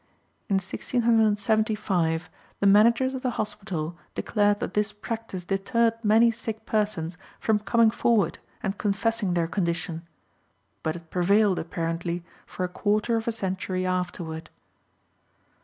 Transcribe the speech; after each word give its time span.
In 0.49 0.55
1675 0.55 2.29
the 2.59 2.65
managers 2.65 3.13
of 3.13 3.21
the 3.21 3.29
hospital 3.37 3.95
declared 4.15 4.59
that 4.59 4.73
this 4.73 4.91
practice 4.91 5.45
deterred 5.45 5.93
many 6.03 6.31
sick 6.31 6.65
persons 6.65 7.17
from 7.39 7.59
coming 7.59 7.91
forward 7.91 8.39
and 8.63 8.79
confessing 8.79 9.35
their 9.35 9.45
condition; 9.45 10.01
but 10.81 10.95
it 10.95 11.11
prevailed, 11.11 11.59
apparently, 11.59 12.25
for 12.47 12.63
a 12.63 12.67
quarter 12.67 13.15
of 13.15 13.27
a 13.27 13.31
century 13.31 13.85
afterward. 13.85 14.49